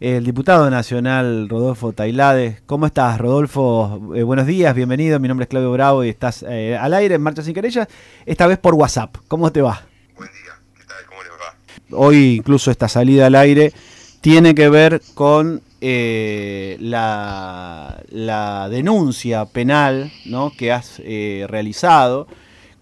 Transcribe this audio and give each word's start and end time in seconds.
el 0.00 0.24
diputado 0.24 0.68
nacional 0.70 1.48
Rodolfo 1.48 1.92
Tailade. 1.92 2.60
¿Cómo 2.66 2.86
estás, 2.86 3.18
Rodolfo? 3.18 4.12
Eh, 4.14 4.22
buenos 4.22 4.46
días, 4.46 4.74
bienvenido. 4.74 5.18
Mi 5.20 5.28
nombre 5.28 5.44
es 5.44 5.48
Claudio 5.48 5.72
Bravo 5.72 6.04
y 6.04 6.10
estás 6.10 6.44
eh, 6.48 6.76
al 6.76 6.92
aire 6.94 7.14
en 7.14 7.22
Marcha 7.22 7.42
Sin 7.42 7.54
Querellas, 7.54 7.88
esta 8.26 8.46
vez 8.46 8.58
por 8.58 8.74
WhatsApp. 8.74 9.16
¿Cómo 9.28 9.50
te 9.52 9.62
va? 9.62 9.86
Buen 10.16 10.28
día, 10.32 10.52
¿qué 10.76 10.84
tal? 10.84 11.06
¿Cómo 11.08 11.22
les 11.22 11.32
va? 11.32 11.98
Hoy 11.98 12.34
incluso 12.36 12.70
esta 12.70 12.88
salida 12.88 13.26
al 13.26 13.34
aire 13.36 13.72
tiene 14.20 14.54
que 14.54 14.68
ver 14.68 15.00
con 15.14 15.62
eh, 15.80 16.76
la, 16.80 18.02
la, 18.10 18.68
denuncia 18.68 19.46
penal 19.46 20.12
¿no? 20.26 20.52
que 20.56 20.72
has 20.72 20.98
realizado 20.98 22.26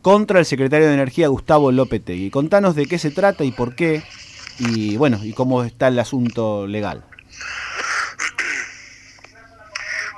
contra 0.03 0.39
el 0.39 0.47
secretario 0.47 0.89
de 0.89 0.95
Energía 0.95 1.29
Gustavo 1.29 1.71
Lopetegui. 1.71 2.31
Contanos 2.31 2.75
de 2.75 2.87
qué 2.87 2.99
se 2.99 3.11
trata 3.11 3.45
y 3.45 3.53
por 3.53 3.75
qué 3.75 4.03
y 4.59 4.97
bueno, 4.97 5.21
y 5.23 5.33
cómo 5.33 5.65
está 5.65 5.89
el 5.89 5.99
asunto 5.99 6.67
legal. 6.67 7.05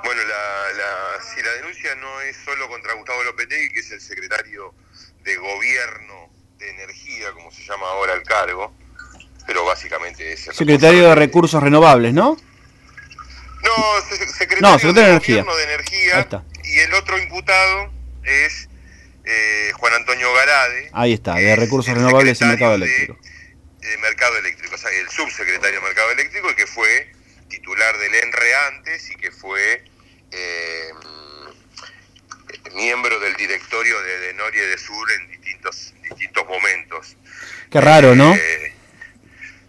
Bueno, 0.03 0.21
la, 0.23 1.23
si 1.33 1.41
la 1.41 1.51
denuncia 1.53 1.95
no 1.95 2.21
es 2.21 2.37
solo 2.45 2.67
contra 2.69 2.93
Gustavo 2.93 3.23
Lopetegui, 3.23 3.69
que 3.69 3.79
es 3.79 3.91
el 3.91 4.01
secretario 4.01 4.73
de 5.23 5.35
Gobierno 5.37 6.29
de 6.59 6.69
Energía, 6.69 7.31
como 7.33 7.51
se 7.51 7.63
llama 7.63 7.87
ahora 7.87 8.13
el 8.13 8.23
cargo, 8.23 8.73
pero 9.45 9.65
básicamente 9.65 10.33
es 10.33 10.47
el 10.47 10.53
secretario 10.53 11.09
de 11.09 11.15
Recursos 11.15 11.61
Renovables, 11.61 12.13
¿no? 12.13 12.37
No, 13.63 13.73
secretario, 14.37 14.93
de, 14.93 15.01
Energía. 15.09 15.43
de 15.43 15.63
Energía. 15.63 16.43
Y 16.63 16.79
el 16.79 16.93
otro 16.93 17.17
imputado 17.17 17.91
es 18.23 18.69
eh, 19.25 19.71
Juan 19.73 19.93
Antonio 19.93 20.33
Garade. 20.33 20.89
Ahí 20.93 21.13
está, 21.13 21.35
de 21.35 21.55
Recursos 21.55 21.93
Renovables 21.93 22.39
y 22.39 22.45
Mercado 22.45 22.75
Eléctrico 22.75 23.17
de 23.23 23.36
Mercado 23.99 24.37
Eléctrico, 24.37 24.75
o 24.75 24.77
sea, 24.77 24.91
el 24.91 25.09
subsecretario 25.09 25.79
de 25.79 25.85
Mercado 25.85 26.11
Eléctrico, 26.11 26.55
que 26.55 26.67
fue 26.67 27.11
titular 27.49 27.97
del 27.97 28.13
ENRE 28.13 28.55
antes 28.67 29.09
y 29.11 29.15
que 29.15 29.31
fue 29.31 29.83
eh, 30.31 30.89
miembro 32.73 33.19
del 33.19 33.35
directorio 33.35 34.01
de, 34.01 34.19
de 34.19 34.33
Noria 34.33 34.65
de 34.65 34.77
Sur 34.77 35.11
en 35.11 35.29
distintos, 35.29 35.93
distintos 36.03 36.45
momentos. 36.47 37.17
Qué 37.71 37.81
raro, 37.81 38.15
¿no? 38.15 38.33
Eh, 38.33 38.73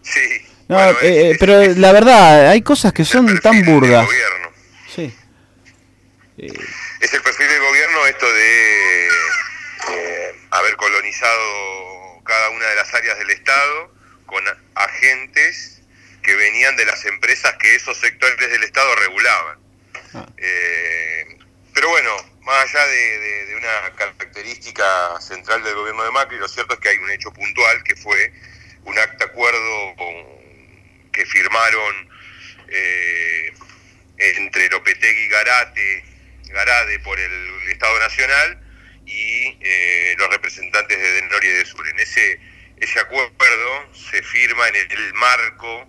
sí. 0.03 0.45
Eh, 1.01 1.35
pero 1.39 1.65
la 1.75 1.91
verdad, 1.91 2.49
hay 2.49 2.61
cosas 2.61 2.93
que 2.93 3.03
son 3.03 3.39
tan 3.39 3.63
burdas. 3.63 4.05
Gobierno. 4.05 4.51
Sí. 4.93 5.15
Es 6.37 7.13
el 7.13 7.21
perfil 7.21 7.47
del 7.47 7.61
gobierno 7.61 8.05
esto 8.05 8.31
de 8.31 9.09
haber 10.51 10.75
colonizado 10.75 12.21
cada 12.23 12.49
una 12.49 12.65
de 12.65 12.75
las 12.75 12.93
áreas 12.93 13.17
del 13.17 13.29
Estado 13.31 13.98
con 14.29 14.43
agentes 14.75 15.81
que 16.21 16.35
venían 16.35 16.75
de 16.75 16.85
las 16.85 17.03
empresas 17.05 17.55
que 17.59 17.75
esos 17.75 17.97
sectores 17.97 18.37
del 18.37 18.63
Estado 18.63 18.95
regulaban. 18.95 19.57
Ah. 20.13 20.25
Eh, 20.37 21.37
pero 21.73 21.89
bueno, 21.89 22.15
más 22.41 22.63
allá 22.63 22.85
de, 22.87 23.55
una 23.55 23.95
característica 23.95 25.19
central 25.19 25.63
del 25.63 25.75
gobierno 25.75 26.03
de 26.03 26.11
Macri, 26.11 26.37
lo 26.37 26.47
cierto 26.47 26.75
es 26.75 26.79
que 26.79 26.89
hay 26.89 26.97
un 26.97 27.11
hecho 27.11 27.31
puntual 27.31 27.83
que 27.83 27.95
fue 27.95 28.31
un 28.85 28.97
acta 28.97 29.25
acuerdo 29.25 29.95
que 31.11 31.25
firmaron 31.25 32.09
eh, 32.69 33.53
entre 34.17 34.69
Lopetegui 34.69 35.23
y 35.23 35.27
Garate, 35.27 36.03
Garade 36.45 36.99
por 36.99 37.19
el 37.19 37.71
Estado 37.71 37.99
Nacional 37.99 38.61
y 39.05 39.57
eh, 39.61 40.15
los 40.17 40.29
representantes 40.29 40.97
de 40.97 41.11
Denor 41.13 41.43
y 41.43 41.49
de 41.49 41.65
Sur. 41.65 41.87
En 41.87 41.99
ese 41.99 42.39
ese 42.79 42.99
acuerdo 42.99 43.93
se 43.93 44.21
firma 44.23 44.67
en 44.69 44.75
el 44.75 45.13
marco 45.13 45.87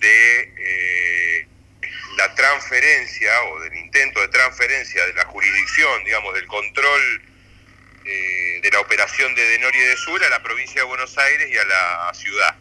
de 0.00 0.54
eh, 0.58 1.46
la 2.16 2.34
transferencia 2.34 3.42
o 3.44 3.60
del 3.60 3.76
intento 3.76 4.20
de 4.20 4.28
transferencia 4.28 5.06
de 5.06 5.14
la 5.14 5.24
jurisdicción, 5.24 6.04
digamos, 6.04 6.34
del 6.34 6.46
control 6.46 7.22
eh, 8.04 8.60
de 8.62 8.70
la 8.70 8.80
operación 8.80 9.34
de 9.34 9.42
Denoria 9.42 9.88
de 9.88 9.96
Sur 9.96 10.22
a 10.22 10.28
la 10.28 10.42
provincia 10.42 10.82
de 10.82 10.86
Buenos 10.86 11.16
Aires 11.18 11.48
y 11.50 11.56
a 11.56 11.64
la 11.64 12.12
ciudad. 12.14 12.56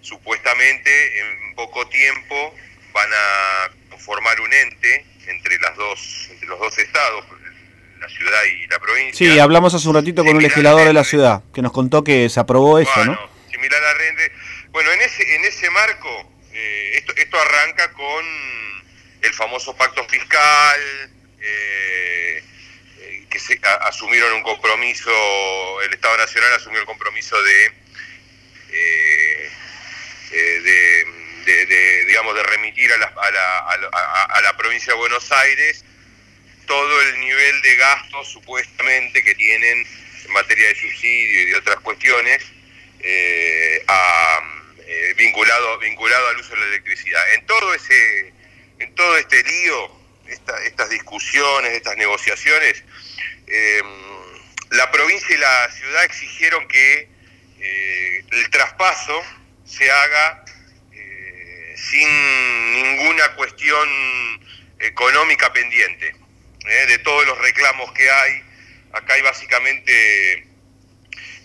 Supuestamente 0.00 1.20
en 1.20 1.54
poco 1.54 1.88
tiempo 1.88 2.54
van 2.92 3.10
a 3.12 3.98
formar 3.98 4.40
un 4.40 4.52
ente 4.52 5.04
entre 5.26 5.58
las 5.58 5.76
dos, 5.76 6.28
entre 6.30 6.48
los 6.48 6.58
dos 6.58 6.78
estados, 6.78 7.24
la 8.00 8.08
ciudad 8.08 8.42
y 8.44 8.66
la 8.66 8.78
provincia. 8.78 9.32
Sí, 9.32 9.38
hablamos 9.38 9.74
hace 9.74 9.86
un 9.88 9.94
ratito 9.94 10.24
con 10.24 10.36
un 10.36 10.42
legislador 10.42 10.86
de 10.86 10.92
la 10.92 11.04
ciudad 11.04 11.42
que 11.54 11.62
nos 11.62 11.72
contó 11.72 12.02
que 12.02 12.28
se 12.28 12.40
aprobó 12.40 12.78
eso, 12.78 13.04
¿no? 13.04 13.18
Similar 13.50 13.84
a 13.84 13.94
Rende. 13.94 14.32
Bueno, 14.70 14.90
en 14.92 15.02
ese, 15.02 15.34
en 15.36 15.44
ese 15.44 15.68
marco, 15.70 16.32
eh, 16.52 16.92
esto, 16.94 17.12
esto 17.16 17.38
arranca 17.38 17.92
con 17.92 18.24
el 19.20 19.34
famoso 19.34 19.76
pacto 19.76 20.02
fiscal, 20.08 20.80
eh, 21.40 22.42
eh, 23.00 23.24
que 23.28 23.38
se, 23.38 23.60
asumieron 23.82 24.32
un 24.32 24.42
compromiso, 24.42 25.10
el 25.82 25.92
Estado 25.92 26.16
Nacional 26.16 26.54
asumió 26.54 26.80
el 26.80 26.86
compromiso 26.86 27.36
de, 27.42 27.72
de, 30.30 32.04
digamos, 32.06 32.34
de 32.34 32.42
remitir 32.44 32.92
a 32.92 32.96
la, 32.96 33.06
a, 33.06 33.30
la, 33.30 34.24
a 34.24 34.40
la 34.40 34.56
provincia 34.56 34.94
de 34.94 34.98
Buenos 34.98 35.30
Aires 35.32 35.84
todo 36.70 37.02
el 37.02 37.18
nivel 37.18 37.62
de 37.62 37.74
gasto 37.74 38.24
supuestamente 38.24 39.24
que 39.24 39.34
tienen 39.34 39.84
en 40.24 40.32
materia 40.32 40.68
de 40.68 40.76
subsidio 40.76 41.42
y 41.42 41.44
de 41.46 41.56
otras 41.56 41.80
cuestiones 41.80 42.44
eh, 43.00 43.84
eh, 44.86 45.14
vinculado, 45.16 45.78
vinculado 45.80 46.28
al 46.28 46.36
uso 46.36 46.54
de 46.54 46.60
la 46.60 46.66
electricidad. 46.66 47.34
En 47.34 47.44
todo 47.46 47.74
ese, 47.74 48.32
en 48.78 48.94
todo 48.94 49.16
este 49.16 49.42
lío, 49.42 49.90
estas 50.28 50.90
discusiones, 50.90 51.72
estas 51.72 51.96
negociaciones, 51.96 52.84
eh, 53.48 53.82
la 54.70 54.92
provincia 54.92 55.34
y 55.34 55.38
la 55.38 55.72
ciudad 55.72 56.04
exigieron 56.04 56.68
que 56.68 57.08
el 58.30 58.48
traspaso 58.50 59.20
se 59.64 59.90
haga 59.90 60.44
sin 61.74 62.74
ninguna 62.74 63.34
cuestión 63.34 63.88
económica 64.78 65.52
pendiente. 65.52 66.19
¿Eh? 66.70 66.86
de 66.86 66.98
todos 66.98 67.26
los 67.26 67.38
reclamos 67.38 67.92
que 67.92 68.08
hay. 68.10 68.42
Acá 68.92 69.14
hay 69.14 69.22
básicamente 69.22 70.46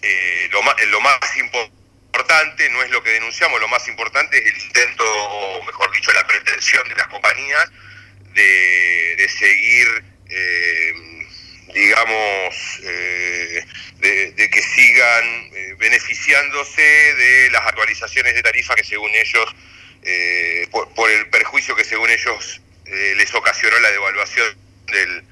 eh, 0.02 0.48
lo, 0.52 0.62
más, 0.64 0.76
lo 0.86 1.02
más 1.02 1.20
importante, 1.38 2.70
no 2.70 2.84
es 2.84 2.90
lo 2.92 3.04
que 3.04 3.12
denunciamos, 3.12 3.60
lo 3.60 3.68
más 3.68 3.88
importante 3.88 4.38
es 4.38 4.46
el 4.46 4.62
intento, 4.62 5.04
o 5.04 5.64
mejor 5.64 5.92
dicho, 5.92 6.12
la 6.14 6.26
pretensión 6.26 6.88
de 6.88 6.96
las 6.96 7.08
compañías 7.08 7.72
de, 8.34 9.30
seguir, 9.38 10.04
eh, 10.30 10.94
digamos, 11.74 12.82
de, 14.00 14.50
que 14.50 14.62
sigan 14.62 15.78
beneficiándose 15.78 16.82
de 16.82 17.50
las 17.50 17.66
actualizaciones 17.66 18.34
de 18.34 18.44
tarifa 18.44 18.76
que 18.76 18.84
según 18.84 19.12
ellos, 19.14 19.56
por, 20.72 21.12
el 21.12 21.28
perjuicio 21.30 21.76
que 21.76 21.84
según 21.84 22.10
ellos 22.10 22.62
les 22.86 23.34
ocasionó 23.34 23.80
la 23.80 23.92
devaluación 23.92 24.65
del, 24.88 25.24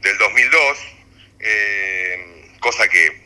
del 0.00 0.18
2002, 0.18 0.78
eh, 1.40 2.50
cosa 2.60 2.88
que 2.88 3.24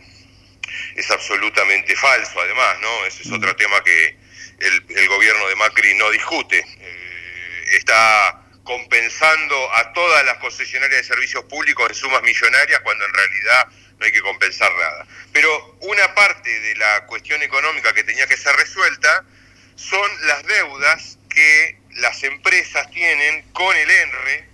es 0.96 1.10
absolutamente 1.10 1.94
falso 1.96 2.40
además, 2.40 2.78
¿no? 2.80 3.06
Ese 3.06 3.22
es 3.22 3.32
otro 3.32 3.54
tema 3.56 3.82
que 3.84 4.16
el, 4.60 5.08
gobierno 5.08 5.48
de 5.48 5.56
Macri 5.56 5.94
no 5.94 6.10
discute. 6.10 6.58
Eh, 6.58 7.64
está 7.76 8.44
compensando 8.64 9.74
a 9.74 9.92
todas 9.92 10.24
las 10.24 10.38
concesionarias 10.38 11.02
de 11.02 11.08
servicios 11.08 11.44
públicos 11.44 11.88
en 11.88 11.94
sumas 11.94 12.22
millonarias 12.22 12.80
cuando 12.80 13.04
en 13.06 13.14
realidad 13.14 13.68
no 13.98 14.04
hay 14.04 14.12
que 14.12 14.20
compensar 14.20 14.70
nada. 14.74 15.06
Pero 15.32 15.78
una 15.80 16.14
parte 16.14 16.60
de 16.60 16.74
la 16.76 17.06
cuestión 17.06 17.42
económica 17.42 17.92
que 17.94 18.04
tenía 18.04 18.26
que 18.26 18.36
ser 18.36 18.54
resuelta 18.56 19.24
son 19.76 20.26
las 20.26 20.44
deudas 20.44 21.18
que 21.30 21.78
las 21.96 22.22
empresas 22.24 22.90
tienen 22.90 23.42
con 23.52 23.76
el 23.76 23.90
ENRE 23.90 24.47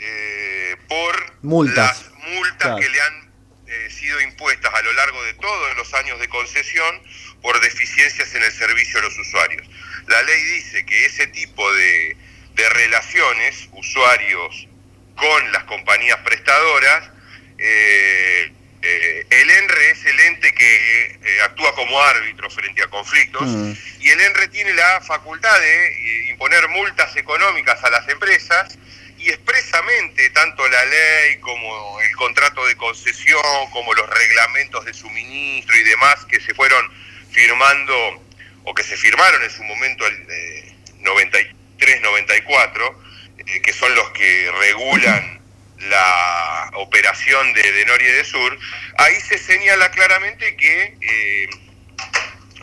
eh, 0.00 0.76
por 0.88 1.42
multas. 1.42 2.02
las 2.02 2.12
multas 2.22 2.80
que 2.80 2.88
le 2.88 3.00
han 3.00 3.32
eh, 3.66 3.90
sido 3.90 4.20
impuestas 4.20 4.72
a 4.72 4.82
lo 4.82 4.92
largo 4.92 5.22
de 5.24 5.34
todos 5.34 5.76
los 5.76 5.92
años 5.94 6.20
de 6.20 6.28
concesión 6.28 7.02
por 7.42 7.60
deficiencias 7.60 8.32
en 8.34 8.42
el 8.42 8.52
servicio 8.52 9.00
a 9.00 9.02
los 9.02 9.18
usuarios. 9.18 9.66
La 10.06 10.22
ley 10.22 10.42
dice 10.44 10.86
que 10.86 11.04
ese 11.06 11.26
tipo 11.28 11.70
de, 11.74 12.16
relaciones, 12.56 13.68
usuarios 13.72 14.68
con 15.14 15.52
las 15.52 15.64
compañías 15.64 16.18
prestadoras, 16.24 17.10
eh, 17.58 18.52
el 18.80 19.50
ENRE 19.50 19.90
es 19.90 20.04
el 20.06 20.20
ente 20.20 20.54
que 20.54 21.20
actúa 21.44 21.74
como 21.74 22.00
árbitro 22.00 22.48
frente 22.50 22.82
a 22.82 22.86
conflictos 22.88 23.46
mm. 23.46 23.72
y 24.00 24.08
el 24.10 24.20
ENRE 24.20 24.48
tiene 24.48 24.72
la 24.74 25.00
facultad 25.00 25.60
de 25.60 26.30
imponer 26.30 26.68
multas 26.68 27.14
económicas 27.16 27.82
a 27.82 27.90
las 27.90 28.08
empresas 28.08 28.78
y 29.18 29.30
expresamente 29.68 30.30
tanto 30.30 30.66
la 30.66 30.84
ley 30.86 31.36
como 31.40 32.00
el 32.00 32.16
contrato 32.16 32.64
de 32.66 32.74
concesión, 32.76 33.42
como 33.70 33.92
los 33.92 34.08
reglamentos 34.08 34.84
de 34.84 34.94
suministro 34.94 35.76
y 35.76 35.82
demás 35.84 36.24
que 36.24 36.40
se 36.40 36.54
fueron 36.54 36.90
firmando 37.30 38.24
o 38.64 38.74
que 38.74 38.82
se 38.82 38.96
firmaron 38.96 39.42
en 39.42 39.50
su 39.50 39.62
momento 39.64 40.06
el 40.06 40.74
90, 41.00 41.38
64, 41.78 43.02
eh, 43.38 43.62
que 43.62 43.72
son 43.74 43.94
los 43.94 44.10
que 44.10 44.50
regulan 44.58 45.40
la 45.80 46.70
operación 46.74 47.52
de, 47.52 47.62
de 47.62 47.84
de 47.84 48.24
Sur, 48.24 48.58
ahí 48.96 49.20
se 49.20 49.36
señala 49.36 49.90
claramente 49.90 50.56
que 50.56 50.96
eh, 51.00 51.48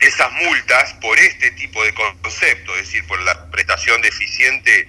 esas 0.01 0.31
multas 0.33 0.93
por 0.95 1.17
este 1.19 1.51
tipo 1.51 1.83
de 1.83 1.93
concepto, 1.93 2.75
es 2.75 2.87
decir, 2.87 3.05
por 3.07 3.21
la 3.21 3.49
prestación 3.51 4.01
deficiente 4.01 4.87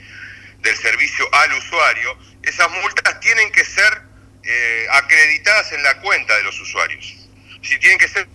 del 0.67 0.77
servicio 0.77 1.29
al 1.33 1.53
usuario, 1.55 2.19
esas 2.43 2.71
multas 2.71 3.21
tienen 3.21 3.51
que 3.53 3.65
ser 3.65 4.03
eh, 4.43 4.87
acreditadas 4.91 5.73
en 5.73 5.83
la 5.83 5.99
cuenta 6.01 6.37
de 6.37 6.43
los 6.43 6.61
usuarios. 6.61 7.15
Si 7.63 7.79
tienen 7.79 7.99
que 7.99 8.09
ser 8.09 8.27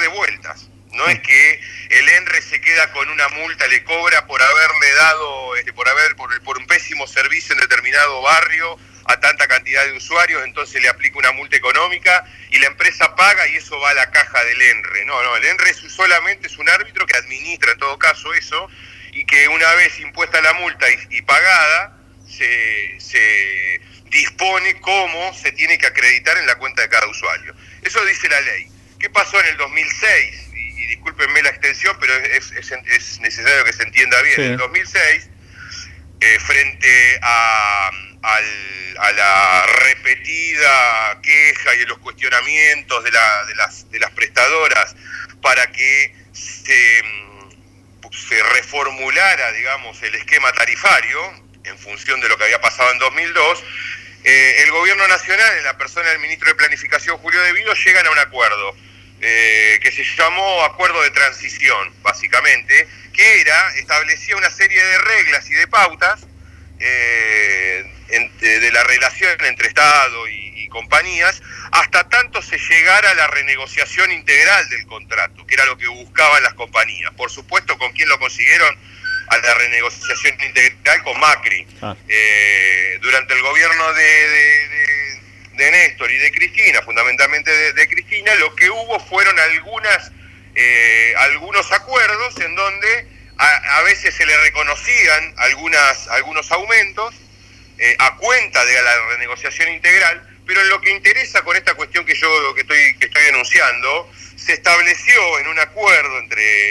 devueltas. 0.00 0.68
No 0.92 1.06
es 1.08 1.18
que 1.20 1.60
el 1.90 2.08
ENRE 2.08 2.40
se 2.40 2.60
queda 2.60 2.92
con 2.92 3.08
una 3.08 3.28
multa, 3.28 3.66
le 3.66 3.82
cobra 3.82 4.26
por 4.26 4.40
haberle 4.40 4.94
dado, 4.94 5.56
este, 5.56 5.72
por 5.72 5.88
haber, 5.88 6.14
por, 6.14 6.40
por 6.42 6.56
un 6.56 6.66
pésimo 6.66 7.06
servicio 7.06 7.54
en 7.54 7.60
determinado 7.60 8.22
barrio 8.22 8.78
a 9.06 9.18
tanta 9.18 9.48
cantidad 9.48 9.84
de 9.84 9.92
usuarios, 9.92 10.44
entonces 10.44 10.80
le 10.80 10.88
aplica 10.88 11.18
una 11.18 11.32
multa 11.32 11.56
económica 11.56 12.24
y 12.50 12.58
la 12.58 12.68
empresa 12.68 13.14
paga 13.16 13.46
y 13.48 13.56
eso 13.56 13.78
va 13.80 13.90
a 13.90 13.94
la 13.94 14.10
caja 14.10 14.44
del 14.44 14.62
ENRE. 14.62 15.04
No, 15.04 15.20
no, 15.22 15.36
el 15.36 15.44
ENRE 15.44 15.74
solamente 15.74 16.46
es 16.46 16.56
un 16.58 16.68
árbitro 16.68 17.06
que 17.06 17.16
administra 17.16 17.72
en 17.72 17.78
todo 17.78 17.98
caso 17.98 18.32
eso 18.32 18.70
y 19.14 19.24
que 19.24 19.48
una 19.48 19.72
vez 19.74 19.98
impuesta 20.00 20.40
la 20.42 20.52
multa 20.54 20.86
y, 21.10 21.22
pagada, 21.22 21.96
se, 22.28 22.98
se 22.98 23.80
dispone 24.10 24.80
cómo 24.80 25.32
se 25.34 25.52
tiene 25.52 25.78
que 25.78 25.86
acreditar 25.86 26.36
en 26.36 26.46
la 26.46 26.56
cuenta 26.56 26.82
de 26.82 26.88
cada 26.88 27.06
usuario. 27.06 27.54
Eso 27.82 28.04
dice 28.06 28.28
la 28.28 28.40
ley. 28.40 28.68
¿Qué 28.98 29.08
pasó 29.10 29.40
en 29.40 29.46
el 29.46 29.56
2006? 29.56 30.48
Y, 30.54 30.86
discúlpenme 30.86 31.42
la 31.42 31.50
extensión, 31.50 31.96
pero 32.00 32.14
es, 32.14 32.52
es, 32.52 33.20
necesario 33.20 33.64
que 33.64 33.72
se 33.72 33.84
entienda 33.84 34.20
bien. 34.22 34.40
En 34.40 34.52
el 34.52 34.56
2006, 34.58 35.30
eh, 36.20 36.38
frente 36.40 37.18
a 37.22 37.90
a 38.98 39.12
la 39.12 39.66
repetida 39.66 41.20
queja 41.22 41.74
y 41.74 41.84
los 41.86 41.98
cuestionamientos 41.98 43.04
de, 43.04 43.10
la, 43.10 43.44
de, 43.46 43.54
las, 43.54 43.90
de 43.90 43.98
las 43.98 44.10
prestadoras 44.12 44.94
para 45.42 45.66
que 45.72 46.14
se, 46.32 47.02
se 48.14 48.42
reformulara, 48.42 49.52
digamos, 49.52 50.02
el 50.02 50.14
esquema 50.14 50.52
tarifario 50.52 51.44
en 51.64 51.78
función 51.78 52.20
de 52.20 52.28
lo 52.28 52.36
que 52.36 52.44
había 52.44 52.60
pasado 52.60 52.92
en 52.92 52.98
2002, 52.98 53.64
eh, 54.24 54.62
el 54.62 54.70
gobierno 54.70 55.06
nacional, 55.08 55.58
en 55.58 55.64
la 55.64 55.76
persona 55.76 56.08
del 56.10 56.18
ministro 56.18 56.48
de 56.48 56.54
Planificación 56.54 57.18
Julio 57.18 57.40
De 57.42 57.52
Vido, 57.52 57.74
llegan 57.74 58.06
a 58.06 58.10
un 58.10 58.18
acuerdo 58.18 58.76
eh, 59.20 59.78
que 59.82 59.92
se 59.92 60.04
llamó 60.04 60.64
acuerdo 60.64 61.02
de 61.02 61.10
transición, 61.10 61.92
básicamente, 62.02 62.88
que 63.12 63.40
era, 63.40 63.74
establecía 63.76 64.36
una 64.36 64.50
serie 64.50 64.82
de 64.82 64.98
reglas 64.98 65.48
y 65.50 65.54
de 65.54 65.66
pautas 65.66 66.26
eh, 66.78 67.90
de 68.40 68.72
la 68.72 68.84
relación 68.84 69.44
entre 69.44 69.68
Estado 69.68 70.28
y, 70.28 70.43
compañías, 70.74 71.40
hasta 71.70 72.08
tanto 72.08 72.42
se 72.42 72.58
llegara 72.58 73.10
a 73.10 73.14
la 73.14 73.28
renegociación 73.28 74.10
integral 74.10 74.68
del 74.68 74.84
contrato, 74.86 75.46
que 75.46 75.54
era 75.54 75.64
lo 75.66 75.78
que 75.78 75.86
buscaban 75.86 76.42
las 76.42 76.54
compañías. 76.54 77.12
Por 77.14 77.30
supuesto, 77.30 77.78
¿con 77.78 77.92
quién 77.92 78.08
lo 78.08 78.18
consiguieron? 78.18 78.76
A 79.28 79.38
la 79.38 79.54
renegociación 79.54 80.34
integral 80.42 81.02
con 81.04 81.18
Macri. 81.18 81.66
Ah. 81.80 81.96
Eh, 82.08 82.98
durante 83.00 83.34
el 83.34 83.40
gobierno 83.40 83.92
de, 83.94 84.02
de, 85.54 85.70
Néstor 85.70 86.10
y 86.10 86.18
de 86.18 86.30
Cristina, 86.32 86.82
fundamentalmente 86.82 87.72
de, 87.72 87.88
Cristina, 87.88 88.34
lo 88.34 88.54
que 88.54 88.68
hubo 88.68 88.98
fueron 89.00 89.38
algunas, 89.38 90.10
eh, 90.56 91.14
algunos 91.18 91.70
acuerdos 91.72 92.38
en 92.40 92.54
donde 92.54 93.06
a, 93.38 93.78
a, 93.78 93.82
veces 93.82 94.14
se 94.14 94.26
le 94.26 94.36
reconocían 94.38 95.34
algunas, 95.38 96.08
algunos 96.08 96.50
aumentos 96.50 97.14
eh, 97.78 97.96
a 97.98 98.16
cuenta 98.16 98.64
de 98.64 98.82
la 98.82 99.08
renegociación 99.10 99.68
integral, 99.72 100.22
pero 100.46 100.60
en 100.60 100.68
lo 100.68 100.80
que 100.80 100.90
interesa 100.90 101.42
con 101.42 101.56
esta 101.56 101.74
cuestión 101.74 102.04
que 102.04 102.14
yo 102.14 102.54
que 102.54 102.62
estoy, 102.62 102.96
que 102.98 103.06
estoy 103.06 103.24
denunciando, 103.24 104.10
se 104.36 104.54
estableció 104.54 105.38
en 105.40 105.48
un 105.48 105.58
acuerdo 105.58 106.18
entre 106.18 106.70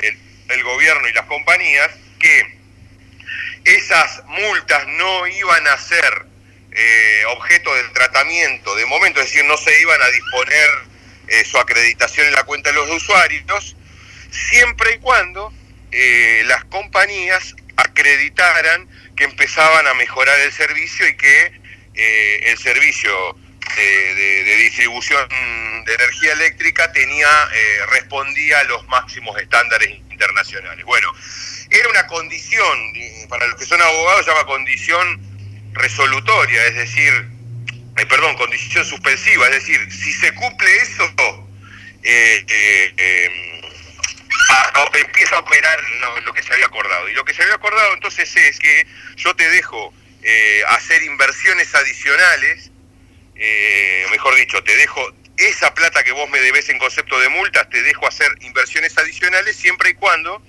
el, 0.50 0.64
gobierno 0.64 1.08
y 1.08 1.14
las 1.14 1.26
compañías 1.26 1.90
que 2.20 2.58
esas 3.64 4.24
multas 4.26 4.88
no 4.88 5.28
iban 5.28 5.68
a 5.68 5.78
ser 5.78 6.26
eh, 6.72 7.24
objeto 7.30 7.74
del 7.76 7.92
tratamiento 7.92 8.76
de 8.76 8.86
momento, 8.86 9.20
es 9.20 9.28
decir, 9.28 9.46
no 9.46 9.58
se 9.58 9.82
iban 9.82 10.02
a 10.02 10.10
disponer 10.10 10.70
eh, 11.28 11.44
su 11.46 11.58
acreditación 11.58 12.28
en 12.28 12.34
la 12.34 12.44
cuenta 12.44 12.70
de 12.70 12.76
los 12.76 12.90
usuarios, 12.90 13.76
siempre 14.30 14.96
y 14.96 14.98
cuando 15.00 15.52
las 16.46 16.66
compañías 16.66 17.56
acreditaran 17.76 18.88
que 19.16 19.26
empezaban 19.26 19.88
a 19.88 19.94
mejorar 19.94 20.40
el 20.40 20.52
servicio 20.52 21.08
y 21.08 21.16
que 21.16 21.52
eh, 21.96 22.52
el 22.52 22.58
servicio 22.58 23.38
de, 23.76 24.56
distribución 24.58 25.28
de 25.86 25.94
energía 25.94 26.34
eléctrica 26.34 26.92
tenía 26.92 27.28
eh, 27.54 27.80
respondía 27.92 28.60
a 28.60 28.64
los 28.66 28.88
máximos 28.88 29.40
estándares 29.40 29.90
internacionales. 29.90 30.86
Bueno, 30.86 31.12
era 31.70 31.90
una 31.90 32.08
condición, 32.08 32.94
para 33.30 33.48
los 33.48 33.60
que 33.60 33.66
son 33.66 33.82
abogados, 33.82 34.26
se 34.26 34.32
llama 34.32 34.46
condición 34.46 35.22
resolutoria, 35.74 36.66
es 36.68 36.76
decir, 36.76 37.14
eh, 37.98 38.06
perdón, 38.06 38.36
condición 38.38 38.86
suspensiva, 38.86 39.48
es 39.48 39.54
decir, 39.54 39.92
si 39.92 40.14
se 40.14 40.34
cumple 40.34 40.76
eso, 40.78 41.04
em, 42.04 42.46
empieza 44.94 45.36
a 45.36 45.40
operar 45.40 45.80
lo, 46.26 46.34
que 46.34 46.44
se 46.44 46.54
había 46.54 46.66
acordado. 46.66 47.10
Y 47.10 47.14
lo 47.14 47.26
que 47.26 47.34
se 47.34 47.44
había 47.44 47.56
acordado 47.56 47.94
entonces 47.94 48.36
es 48.36 48.60
que 48.60 48.88
yo 49.16 49.36
te 49.36 49.50
dejo 49.50 49.94
eh, 50.22 50.64
hacer 50.70 51.04
inversiones 51.04 51.74
adicionales, 51.76 52.72
eh, 53.36 54.06
mejor 54.12 54.36
dicho, 54.36 54.64
te 54.64 54.76
dejo 54.76 55.14
esa 55.38 55.74
plata 55.74 56.04
que 56.04 56.12
vos 56.12 56.30
me 56.30 56.40
debes 56.40 56.70
en 56.70 56.78
concepto 56.78 57.20
de 57.20 57.30
multas, 57.30 57.70
te 57.70 57.82
dejo 57.82 58.08
hacer 58.08 58.30
inversiones 58.42 58.98
adicionales 58.98 59.56
siempre 59.56 59.92
y 59.92 59.94
cuando 59.96 60.42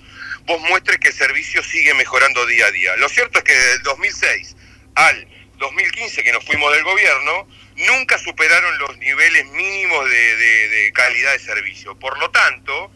vos 0.45 0.61
muestres 0.61 0.99
que 0.99 1.07
el 1.07 1.13
servicio 1.13 1.63
sigue 1.63 1.93
mejorando 1.95 2.45
día 2.45 2.67
a 2.67 2.71
día. 2.71 2.95
Lo 2.97 3.09
cierto 3.09 3.39
es 3.39 3.43
que 3.43 3.53
desde 3.53 3.73
el 3.73 3.83
2006 3.83 4.55
al 4.95 5.27
2015 5.57 6.23
que 6.23 6.31
nos 6.31 6.45
fuimos 6.45 6.71
del 6.73 6.83
gobierno, 6.83 7.47
nunca 7.77 8.17
superaron 8.17 8.77
los 8.77 8.97
niveles 8.97 9.45
mínimos 9.47 10.09
de 10.09 10.91
calidad 10.93 11.31
de 11.31 11.39
servicio. 11.39 11.97
Por 11.97 12.19
lo 12.19 12.29
tanto, 12.29 12.91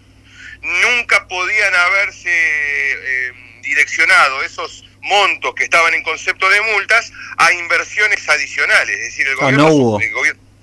nunca 0.61 1.27
podían 1.27 1.73
haberse 1.73 2.29
eh, 2.29 3.33
direccionado 3.61 4.43
esos 4.43 4.85
montos 5.01 5.53
que 5.55 5.63
estaban 5.63 5.93
en 5.93 6.03
concepto 6.03 6.49
de 6.49 6.61
multas 6.61 7.11
a 7.37 7.51
inversiones 7.53 8.27
adicionales. 8.27 8.97
Es 8.97 9.05
decir, 9.05 9.27
el 9.27 9.33
ah, 9.33 9.51
gobierno, 9.59 9.99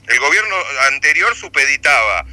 el, 0.08 0.20
gobierno 0.20 0.56
anterior 0.92 1.34
supeditaba 1.34 2.24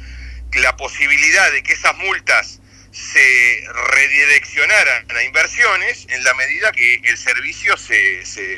la 0.54 0.76
posibilidad 0.76 1.50
de 1.52 1.62
que 1.62 1.72
esas 1.72 1.96
multas 1.98 2.60
se 2.92 3.64
redireccionaran 3.92 5.10
a 5.10 5.22
inversiones 5.24 6.06
en 6.10 6.22
la 6.22 6.32
medida 6.34 6.70
que 6.70 7.00
el 7.04 7.18
servicio 7.18 7.76
se, 7.76 8.24
se, 8.24 8.56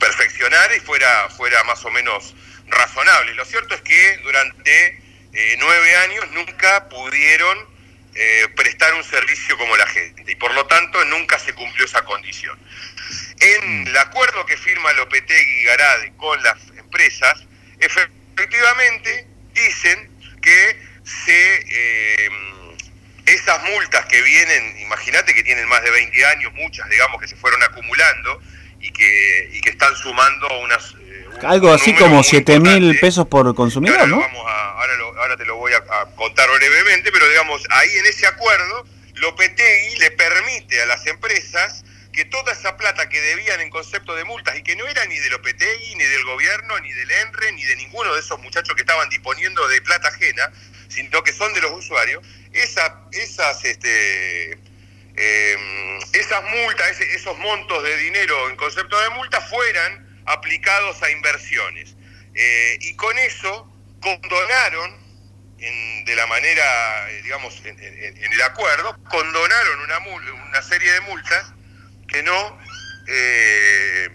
perfeccionara 0.00 0.74
y 0.74 0.80
fuera, 0.80 1.28
fuera 1.30 1.62
más 1.64 1.84
o 1.84 1.90
menos 1.90 2.34
razonable. 2.66 3.34
Lo 3.34 3.44
cierto 3.44 3.76
es 3.76 3.80
que 3.82 4.16
durante 4.24 5.00
eh, 5.32 5.56
nueve 5.60 5.96
años 5.96 6.30
nunca 6.32 6.88
pudieron 6.88 7.77
eh, 8.20 8.48
prestar 8.56 8.92
un 8.94 9.04
servicio 9.04 9.56
como 9.56 9.76
la 9.76 9.86
gente 9.86 10.24
y 10.26 10.34
por 10.34 10.52
lo 10.52 10.66
tanto 10.66 11.04
nunca 11.04 11.38
se 11.38 11.52
cumplió 11.54 11.84
esa 11.84 12.04
condición. 12.04 12.58
En 13.38 13.86
el 13.86 13.96
acuerdo 13.96 14.44
que 14.44 14.56
firma 14.56 14.92
Lopetegui 14.94 15.60
y 15.60 15.62
Garade 15.62 16.12
con 16.16 16.42
las 16.42 16.58
empresas, 16.76 17.44
efectivamente 17.78 19.24
dicen 19.52 20.10
que 20.42 20.82
se, 21.04 21.64
eh, 21.70 22.30
esas 23.26 23.62
multas 23.70 24.04
que 24.06 24.20
vienen, 24.20 24.80
imagínate 24.80 25.32
que 25.32 25.44
tienen 25.44 25.68
más 25.68 25.84
de 25.84 25.92
20 25.92 26.26
años, 26.26 26.52
muchas 26.54 26.90
digamos 26.90 27.20
que 27.20 27.28
se 27.28 27.36
fueron 27.36 27.62
acumulando 27.62 28.42
y 28.80 28.90
que, 28.90 29.48
y 29.52 29.60
que 29.60 29.70
están 29.70 29.94
sumando 29.94 30.58
unas 30.58 30.92
algo 31.42 31.72
así 31.72 31.94
como 31.94 32.22
7 32.22 32.60
mil 32.60 32.98
pesos 33.00 33.26
por 33.26 33.54
consumidor, 33.54 34.08
¿no? 34.08 34.22
ahora, 35.18 35.36
te 35.36 35.44
lo 35.44 35.56
voy 35.56 35.72
a, 35.72 35.82
contar 36.16 36.48
brevemente, 36.50 37.10
pero 37.12 37.28
digamos, 37.28 37.62
ahí 37.70 37.90
en 37.96 38.06
ese 38.06 38.26
acuerdo, 38.26 38.86
Lopetegui 39.14 39.96
le 39.96 40.10
permite 40.12 40.80
a 40.82 40.86
las 40.86 41.06
empresas 41.06 41.84
que 42.12 42.24
toda 42.24 42.52
esa 42.52 42.76
plata 42.76 43.08
que 43.08 43.20
debían 43.20 43.60
en 43.60 43.70
concepto 43.70 44.14
de 44.14 44.24
multas 44.24 44.56
y 44.56 44.62
que 44.62 44.76
no 44.76 44.86
era 44.86 45.04
ni 45.06 45.18
de 45.18 45.30
Lopetegui, 45.30 45.94
ni 45.96 46.04
del 46.04 46.24
gobierno, 46.24 46.78
ni 46.80 46.92
del 46.92 47.10
ENRE, 47.10 47.52
ni 47.52 47.64
de 47.64 47.76
ninguno 47.76 48.14
de 48.14 48.20
esos 48.20 48.40
muchachos 48.40 48.74
que 48.74 48.82
estaban 48.82 49.08
disponiendo 49.08 49.66
de 49.68 49.80
plata 49.82 50.08
ajena, 50.08 50.50
sino 50.88 51.22
que 51.22 51.32
son 51.32 51.52
de 51.54 51.60
los 51.60 51.72
usuarios, 51.72 52.24
esa, 52.52 53.02
esas, 53.12 53.64
este, 53.64 54.52
em, 54.52 55.98
esas 56.12 56.42
multas, 56.44 57.00
esos 57.00 57.36
montos 57.38 57.82
de 57.84 57.96
dinero 57.98 58.50
en 58.50 58.56
concepto 58.56 58.98
de 59.00 59.10
multas 59.10 59.48
fueran 59.48 60.07
aplicados 60.28 61.02
a 61.02 61.10
inversiones. 61.10 61.96
Eh, 62.34 62.78
y 62.80 62.94
con 62.94 63.16
eso 63.18 63.70
condonaron, 64.00 65.08
de 65.58 66.14
la 66.14 66.26
manera, 66.26 67.10
eh, 67.10 67.22
digamos, 67.22 67.60
en, 67.64 67.78
el 68.32 68.42
acuerdo, 68.42 68.96
condonaron 69.10 69.80
una, 69.80 69.98
una 69.98 70.62
serie 70.62 70.92
de 70.92 71.00
multas 71.00 71.52
que 72.06 72.22
no 72.22 72.58
eh, 73.08 74.08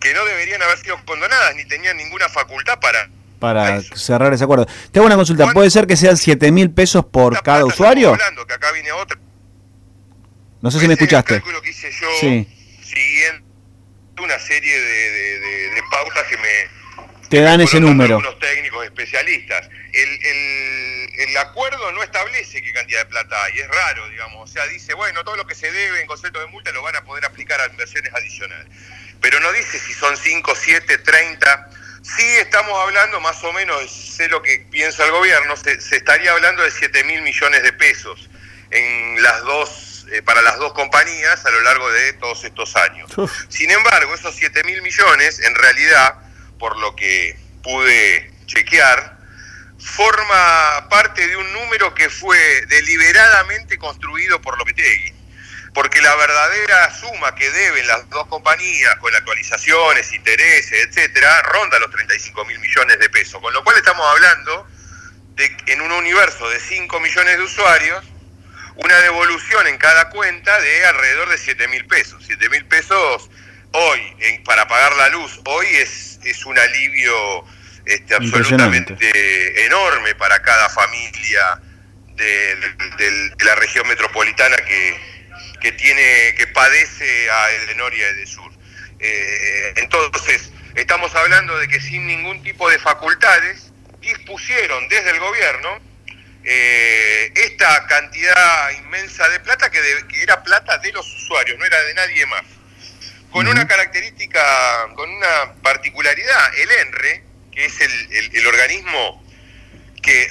que 0.00 0.14
no 0.14 0.24
deberían 0.24 0.62
haber 0.62 0.78
sido 0.78 0.96
condonadas 1.04 1.54
ni 1.54 1.64
tenían 1.66 1.96
ninguna 1.96 2.28
facultad 2.28 2.80
para 2.80 3.08
para 3.38 3.80
cerrar 3.82 4.32
ese 4.32 4.44
acuerdo. 4.44 4.66
Te 4.92 5.00
hago 5.00 5.06
una 5.06 5.16
consulta, 5.16 5.52
¿puede 5.52 5.68
ser 5.68 5.86
que 5.86 5.96
sean 5.96 6.16
7 6.16 6.52
mil 6.52 6.70
pesos 6.70 7.04
por 7.04 7.42
cada 7.42 7.64
usuario? 7.64 8.10
Hablando, 8.10 8.46
que 8.46 8.54
acá 8.54 8.70
viene 8.70 8.92
otra. 8.92 9.18
No 10.60 10.70
sé 10.70 10.78
si 10.78 10.86
me 10.86 10.94
escuchaste. 10.94 11.34
El 11.34 11.42
que 11.60 11.70
hice 11.70 11.90
yo, 11.90 12.06
sí. 12.20 12.48
siguiendo 12.84 13.51
una 14.18 14.38
serie 14.38 14.80
de, 14.80 15.82
pautas 15.90 16.24
que 16.28 16.36
me... 16.36 17.28
Te 17.28 17.40
dan 17.40 17.60
ese 17.60 17.80
número. 17.80 18.18
Unos 18.18 18.38
técnicos 18.38 18.84
especialistas. 18.84 19.68
El, 19.92 20.08
el, 21.18 21.36
acuerdo 21.38 21.90
no 21.92 22.02
establece 22.02 22.62
qué 22.62 22.72
cantidad 22.72 23.00
de 23.00 23.06
plata 23.06 23.42
hay, 23.44 23.58
es 23.58 23.68
raro, 23.68 24.08
digamos. 24.10 24.50
O 24.50 24.52
sea, 24.52 24.66
dice, 24.66 24.94
bueno, 24.94 25.24
todo 25.24 25.36
lo 25.36 25.46
que 25.46 25.54
se 25.54 25.70
debe 25.72 26.00
en 26.00 26.06
concepto 26.06 26.40
de 26.40 26.46
multa 26.46 26.70
lo 26.72 26.82
van 26.82 26.96
a 26.96 27.04
poder 27.04 27.24
aplicar 27.24 27.60
a 27.60 27.66
inversiones 27.66 28.12
adicionales. 28.12 28.66
Pero 29.20 29.40
no 29.40 29.50
dice 29.52 29.78
si 29.78 29.92
son 29.94 30.16
5, 30.16 30.54
7, 30.54 30.98
30 30.98 31.70
Sí, 32.02 32.26
estamos 32.40 32.76
hablando 32.80 33.20
más 33.20 33.42
o 33.44 33.52
menos, 33.52 33.88
sé 33.90 34.28
lo 34.28 34.42
que 34.42 34.66
piensa 34.70 35.04
el 35.04 35.12
gobierno, 35.12 35.56
se, 35.56 35.72
estaría 35.72 36.32
hablando 36.32 36.62
de 36.64 36.70
7 36.72 37.04
mil 37.04 37.22
millones 37.22 37.62
de 37.62 37.72
pesos 37.72 38.28
en 38.70 39.22
las 39.22 39.40
dos, 39.42 39.70
eh, 40.12 40.22
para 40.22 40.42
las 40.42 40.58
dos 40.58 40.72
compañías 40.72 41.44
a 41.44 41.50
lo 41.50 41.60
largo 41.62 41.90
de 41.90 42.12
todos 42.14 42.44
estos 42.44 42.76
años. 42.76 43.10
Sin 43.48 43.70
embargo, 43.70 44.14
esos 44.14 44.34
7 44.36 44.62
mil 44.64 44.82
millones, 44.82 45.40
en 45.40 45.54
realidad, 45.54 46.14
por 46.58 46.78
lo 46.78 46.94
que 46.94 47.36
pude 47.62 48.30
chequear, 48.46 49.18
forma 49.78 50.88
parte 50.88 51.26
de 51.26 51.36
un 51.36 51.52
número 51.52 51.94
que 51.94 52.08
fue 52.10 52.38
deliberadamente 52.66 53.78
construido 53.78 54.40
por 54.40 54.58
Lopetegui 54.58 55.22
porque 55.74 56.02
la 56.02 56.14
verdadera 56.16 56.94
suma 56.94 57.34
que 57.34 57.50
deben 57.50 57.86
las 57.86 58.08
dos 58.10 58.26
compañías 58.26 58.96
con 58.96 59.14
actualizaciones, 59.14 60.12
intereses, 60.12 60.86
etcétera, 60.86 61.42
ronda 61.42 61.78
los 61.78 61.90
35 61.90 62.44
mil 62.44 62.58
millones 62.58 62.98
de 62.98 63.08
pesos. 63.08 63.40
Con 63.40 63.52
lo 63.54 63.64
cual 63.64 63.76
estamos 63.76 64.06
hablando 64.06 64.66
de 65.34 65.56
en 65.66 65.80
un 65.80 65.92
universo 65.92 66.48
de 66.50 66.60
5 66.60 67.00
millones 67.00 67.38
de 67.38 67.42
usuarios, 67.42 68.04
una 68.76 68.96
devolución 69.00 69.66
en 69.66 69.78
cada 69.78 70.10
cuenta 70.10 70.60
de 70.60 70.86
alrededor 70.86 71.28
de 71.28 71.38
7 71.38 71.68
mil 71.68 71.86
pesos. 71.86 72.22
7 72.26 72.48
mil 72.50 72.64
pesos 72.66 73.30
hoy 73.72 74.00
para 74.44 74.66
pagar 74.68 74.94
la 74.96 75.08
luz, 75.08 75.40
hoy 75.44 75.66
es, 75.76 76.20
es 76.24 76.44
un 76.44 76.58
alivio 76.58 77.44
este, 77.86 78.14
absolutamente 78.14 79.64
enorme 79.64 80.14
para 80.14 80.42
cada 80.42 80.68
familia 80.68 81.60
de 82.16 82.74
la 83.44 83.54
región 83.54 83.88
metropolitana 83.88 84.56
que 84.58 85.12
que 85.62 85.72
tiene 85.72 86.34
que 86.36 86.48
padece 86.48 87.30
a 87.30 87.50
el 87.52 87.66
de 87.68 87.74
Noria 87.76 88.10
y 88.10 88.14
de 88.16 88.26
Sur. 88.26 88.50
Eh, 88.98 89.74
entonces, 89.76 90.52
estamos 90.74 91.14
hablando 91.14 91.56
de 91.56 91.68
que 91.68 91.80
sin 91.80 92.04
ningún 92.06 92.42
tipo 92.42 92.68
de 92.68 92.80
facultades 92.80 93.72
dispusieron 94.00 94.88
desde 94.88 95.10
el 95.10 95.20
gobierno 95.20 95.78
eh, 96.44 97.32
esta 97.36 97.86
cantidad 97.86 98.70
inmensa 98.72 99.28
de 99.28 99.40
plata 99.40 99.70
que, 99.70 99.80
era 100.20 100.42
plata 100.42 100.78
de 100.78 100.92
los 100.92 101.06
usuarios, 101.06 101.58
no 101.58 101.64
era 101.64 101.80
de 101.82 101.94
nadie 101.94 102.26
más. 102.26 102.42
Con 103.30 103.48
una 103.48 103.66
característica, 103.66 104.42
con 104.94 105.08
una 105.08 105.54
particularidad, 105.62 106.54
el 106.58 106.70
ENRE, 106.70 107.24
que 107.50 107.64
es 107.64 107.80
el, 107.80 108.46
organismo 108.46 109.24
que 110.02 110.28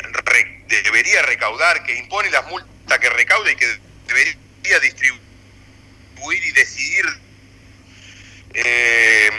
debería 0.84 1.24
recaudar, 1.24 1.84
que 1.84 1.98
impone 1.98 2.30
las 2.30 2.46
multas 2.48 3.00
que 3.00 3.10
recauda 3.10 3.52
y 3.52 3.56
que 3.56 3.80
debería 4.08 4.80
distribuir 4.82 6.44
y 6.44 6.52
decidir. 6.52 7.06
Eh, 8.54 9.32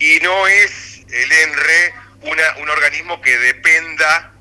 y 0.00 0.18
no 0.20 0.46
es 0.48 1.02
el 1.08 1.30
ENRE 1.30 1.94
una, 2.22 2.56
un 2.56 2.70
organismo 2.70 3.20
que 3.20 3.38
dependa 3.38 4.35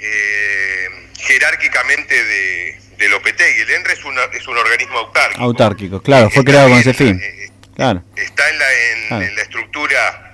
eh, 0.00 0.88
jerárquicamente 1.18 2.24
de, 2.24 2.80
del 2.96 3.14
OPTEI. 3.14 3.60
El 3.60 3.70
ENRE 3.70 3.92
es, 3.92 4.00
es 4.32 4.46
un 4.48 4.58
organismo 4.58 4.98
autárquico. 4.98 5.42
Autárquico, 5.42 6.02
claro, 6.02 6.30
fue 6.30 6.44
creado 6.44 6.70
con 6.70 6.78
ese 6.78 6.94
fin. 6.94 7.20
Eh, 7.22 7.50
claro. 7.74 8.02
Está 8.16 8.48
en 8.48 8.58
la, 8.58 9.26
en, 9.26 9.36
la 9.36 9.42
estructura 9.42 10.26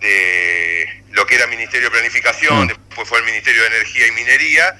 de 0.00 1.02
lo 1.10 1.26
que 1.26 1.34
era 1.34 1.46
Ministerio 1.46 1.88
de 1.88 1.92
Planificación, 1.92 2.64
mm. 2.64 2.68
después 2.68 3.08
fue 3.08 3.18
el 3.18 3.24
Ministerio 3.24 3.62
de 3.62 3.68
Energía 3.68 4.06
y 4.06 4.10
Minería, 4.12 4.76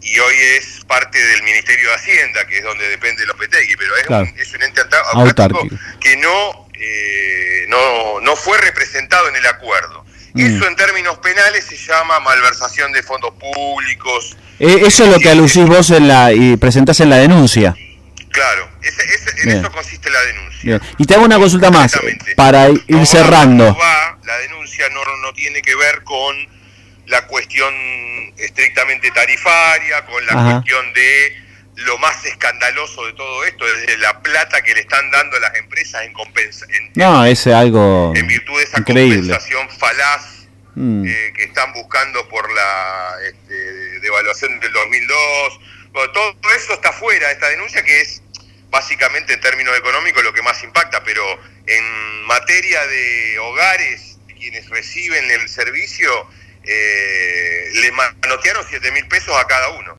y 0.00 0.18
hoy 0.18 0.34
es 0.56 0.84
parte 0.86 1.18
del 1.18 1.42
Ministerio 1.42 1.88
de 1.88 1.94
Hacienda, 1.94 2.46
que 2.46 2.58
es 2.58 2.64
donde 2.64 2.88
depende 2.88 3.24
el 3.24 3.30
OPTEGI, 3.30 3.76
pero 3.76 3.96
es, 3.96 4.08
un, 4.08 4.34
es 4.38 4.54
un, 4.54 4.62
ente 4.62 4.80
autárquico 5.14 5.76
que 6.00 6.16
no, 6.18 6.68
eh, 6.74 7.64
no, 7.68 8.20
no 8.20 8.36
fue 8.36 8.58
representado 8.58 9.28
en 9.28 9.36
el 9.36 9.46
acuerdo. 9.46 10.06
Mm. 10.38 10.56
Eso 10.56 10.68
en 10.68 10.76
términos 10.76 11.18
penales 11.18 11.64
se 11.64 11.76
llama 11.76 12.20
malversación 12.20 12.92
de 12.92 13.02
fondos 13.02 13.32
públicos. 13.34 14.36
Eh, 14.58 14.82
eso 14.86 15.04
es 15.04 15.10
lo 15.10 15.18
que 15.18 15.30
alucís 15.30 15.66
vos 15.66 15.90
en 15.90 16.08
la, 16.08 16.32
y 16.32 16.56
presentás 16.56 17.00
en 17.00 17.10
la 17.10 17.16
denuncia. 17.16 17.74
Claro, 18.30 18.68
en 19.42 19.48
eso 19.50 19.70
consiste 19.72 20.10
la 20.10 20.20
denuncia. 20.22 20.80
Y 20.98 21.04
te 21.04 21.14
hago 21.14 21.24
una 21.24 21.38
consulta 21.38 21.70
más, 21.70 21.98
para 22.36 22.68
ir 22.68 23.06
cerrando. 23.06 23.76
la 24.24 24.38
denuncia 24.38 24.86
no, 24.90 25.00
no 25.22 25.32
tiene 25.32 25.62
que 25.62 25.74
ver 25.74 26.02
con 26.04 26.36
la 27.06 27.26
cuestión 27.26 27.72
estrictamente 28.36 29.10
tarifaria, 29.10 30.04
con 30.04 30.24
la 30.26 30.52
cuestión 30.52 30.92
de 30.92 31.47
lo 31.78 31.96
más 31.98 32.24
escandaloso 32.24 33.06
de 33.06 33.12
todo 33.12 33.44
esto, 33.44 33.64
es 33.66 33.98
la 34.00 34.20
plata 34.20 34.60
que 34.62 34.74
le 34.74 34.80
están 34.80 35.10
dando 35.10 35.36
a 35.36 35.40
las 35.40 35.54
empresas 35.56 36.02
en 36.04 36.12
compensación. 36.12 36.90
No, 36.94 37.24
es 37.24 37.46
algo 37.46 38.12
En 38.16 38.26
virtud 38.26 38.56
de 38.56 38.64
esa 38.64 38.82
compensación 38.82 39.68
falaz 39.70 40.48
mm. 40.74 41.06
eh, 41.06 41.32
que 41.36 41.44
están 41.44 41.72
buscando 41.72 42.28
por 42.28 42.52
la 42.52 43.14
este, 43.28 43.54
devaluación 44.00 44.58
del 44.58 44.72
2002. 44.72 45.60
todo 46.12 46.36
eso 46.56 46.72
está 46.74 46.92
fuera 46.92 47.28
de 47.28 47.34
esta 47.34 47.48
denuncia 47.48 47.82
que 47.84 48.00
es 48.00 48.22
básicamente 48.70 49.34
en 49.34 49.40
términos 49.40 49.76
económicos 49.78 50.22
lo 50.24 50.32
que 50.32 50.42
más 50.42 50.62
impacta, 50.64 51.04
pero 51.04 51.22
en 51.66 52.22
materia 52.24 52.84
de 52.86 53.38
hogares, 53.38 54.18
quienes 54.36 54.68
reciben 54.68 55.30
el 55.30 55.48
servicio, 55.48 56.28
eh, 56.64 57.70
le 57.72 57.92
manotearon 57.92 58.64
7 58.68 58.90
mil 58.90 59.06
pesos 59.06 59.34
a 59.40 59.46
cada 59.46 59.68
uno. 59.70 59.96